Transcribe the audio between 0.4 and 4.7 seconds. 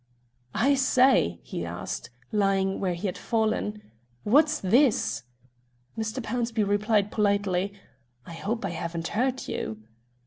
"I say," he asked, lying where he had fallen, "what's